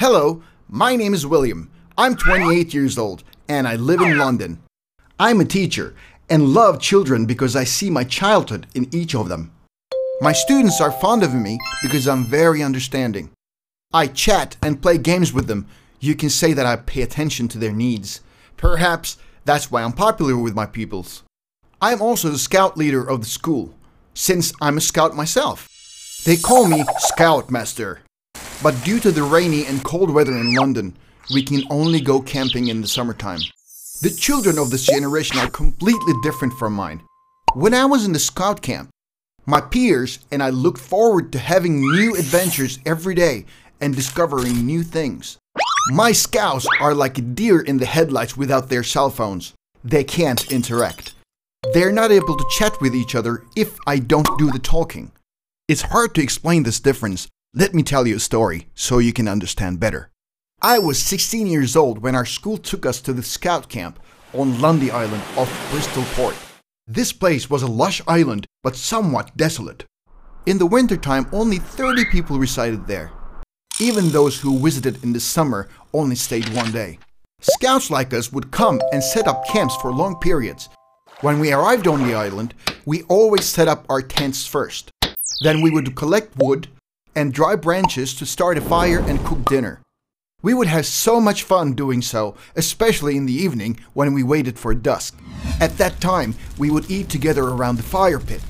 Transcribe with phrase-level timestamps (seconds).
[0.00, 1.70] Hello, my name is William.
[1.98, 4.62] I'm 28 years old and I live in London.
[5.18, 5.94] I'm a teacher
[6.30, 9.52] and love children because I see my childhood in each of them.
[10.22, 13.28] My students are fond of me because I'm very understanding.
[13.92, 15.66] I chat and play games with them.
[16.00, 18.22] You can say that I pay attention to their needs.
[18.56, 21.24] Perhaps that's why I'm popular with my pupils.
[21.78, 23.74] I am also the scout leader of the school,
[24.14, 25.68] since I'm a scout myself.
[26.24, 28.00] They call me Scoutmaster.
[28.62, 30.94] But due to the rainy and cold weather in London,
[31.32, 33.40] we can only go camping in the summertime.
[34.02, 37.02] The children of this generation are completely different from mine.
[37.54, 38.90] When I was in the scout camp,
[39.46, 43.46] my peers and I looked forward to having new adventures every day
[43.80, 45.38] and discovering new things.
[45.88, 49.54] My scouts are like deer in the headlights without their cell phones.
[49.82, 51.14] They can't interact.
[51.72, 55.12] They're not able to chat with each other if I don't do the talking.
[55.66, 57.26] It's hard to explain this difference.
[57.52, 60.08] Let me tell you a story so you can understand better.
[60.62, 63.98] I was 16 years old when our school took us to the scout camp
[64.32, 66.36] on Lundy Island off Bristol Port.
[66.86, 69.84] This place was a lush island but somewhat desolate.
[70.46, 73.10] In the wintertime, only 30 people resided there.
[73.80, 77.00] Even those who visited in the summer only stayed one day.
[77.40, 80.68] Scouts like us would come and set up camps for long periods.
[81.22, 82.54] When we arrived on the island,
[82.86, 84.92] we always set up our tents first.
[85.42, 86.68] Then we would collect wood
[87.14, 89.80] and dry branches to start a fire and cook dinner.
[90.42, 94.58] We would have so much fun doing so, especially in the evening when we waited
[94.58, 95.18] for dusk.
[95.60, 98.40] At that time, we would eat together around the fire pit.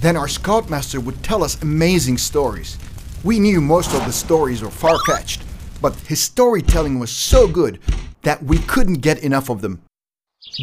[0.00, 2.78] Then our scoutmaster would tell us amazing stories.
[3.24, 5.42] We knew most of the stories were far fetched,
[5.80, 7.80] but his storytelling was so good
[8.22, 9.82] that we couldn't get enough of them.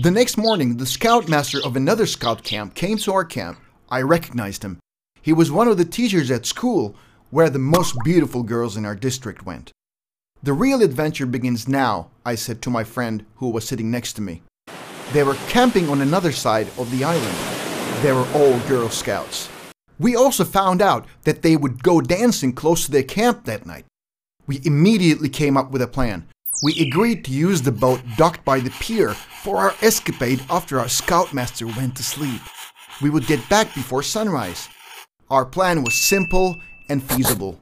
[0.01, 3.59] The next morning, the scoutmaster of another scout camp came to our camp.
[3.89, 4.79] I recognized him.
[5.21, 6.95] He was one of the teachers at school
[7.35, 9.69] where the most beautiful girls in our district went.
[10.41, 14.21] The real adventure begins now, I said to my friend who was sitting next to
[14.21, 14.41] me.
[15.11, 17.35] They were camping on another side of the island.
[18.01, 19.49] They were all Girl Scouts.
[19.99, 23.83] We also found out that they would go dancing close to their camp that night.
[24.47, 26.29] We immediately came up with a plan.
[26.63, 30.87] We agreed to use the boat docked by the pier for our escapade after our
[30.87, 32.39] scoutmaster went to sleep.
[33.01, 34.69] We would get back before sunrise.
[35.29, 37.59] Our plan was simple and feasible.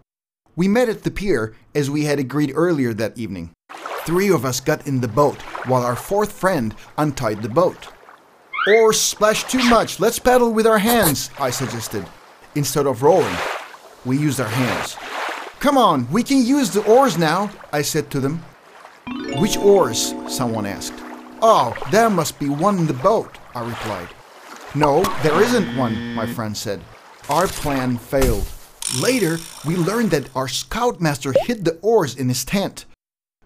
[0.55, 3.51] We met at the pier as we had agreed earlier that evening.
[4.05, 7.87] Three of us got in the boat while our fourth friend untied the boat.
[8.67, 12.05] Oars splash too much, let's paddle with our hands, I suggested.
[12.55, 13.35] Instead of rowing,
[14.05, 14.95] we used our hands.
[15.59, 18.43] Come on, we can use the oars now, I said to them.
[19.37, 20.13] Which oars?
[20.27, 20.93] someone asked.
[21.41, 24.09] Oh, there must be one in the boat, I replied.
[24.75, 26.81] No, there isn't one, my friend said.
[27.29, 28.47] Our plan failed.
[28.99, 32.85] Later, we learned that our scoutmaster hid the oars in his tent.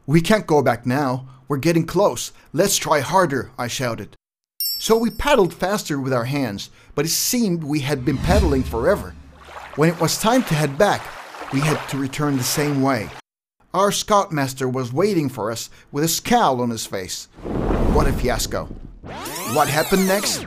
[0.05, 1.27] We can't go back now.
[1.47, 2.31] We're getting close.
[2.51, 4.15] Let's try harder, I shouted.
[4.79, 9.15] So we paddled faster with our hands, but it seemed we had been paddling forever.
[9.75, 11.01] When it was time to head back,
[11.53, 13.09] we had to return the same way.
[13.73, 17.27] Our scoutmaster was waiting for us with a scowl on his face.
[17.93, 18.65] What a fiasco.
[19.53, 20.45] What happened next?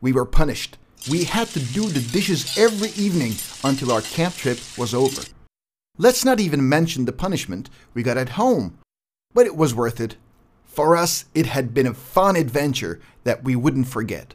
[0.00, 0.78] We were punished.
[1.10, 5.22] We had to do the dishes every evening until our camp trip was over.
[5.98, 8.78] Let's not even mention the punishment we got at home.
[9.34, 10.16] But it was worth it.
[10.64, 14.34] For us, it had been a fun adventure that we wouldn't forget.